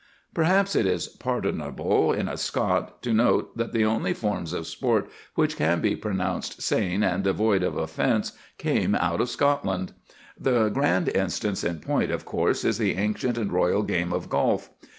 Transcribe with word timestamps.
Perhaps 0.33 0.75
it 0.75 0.87
is 0.87 1.07
pardonable 1.07 2.11
in 2.11 2.27
a 2.27 2.35
Scot 2.35 3.03
to 3.03 3.13
note 3.13 3.55
that 3.55 3.71
the 3.71 3.85
only 3.85 4.15
forms 4.15 4.51
of 4.51 4.65
sport 4.65 5.07
which 5.35 5.55
can 5.55 5.79
be 5.79 5.95
pronounced 5.95 6.59
sane 6.63 7.03
and 7.03 7.23
devoid 7.23 7.61
of 7.61 7.77
offence 7.77 8.31
came 8.57 8.95
out 8.95 9.21
of 9.21 9.29
Scotland. 9.29 9.93
The 10.39 10.69
grand 10.69 11.09
instance 11.09 11.63
in 11.63 11.81
point, 11.81 12.09
of 12.09 12.25
course, 12.25 12.65
is 12.65 12.79
the 12.79 12.95
ancient 12.95 13.37
and 13.37 13.51
royal 13.53 13.83
game 13.83 14.11
of 14.11 14.27
golf. 14.27 14.71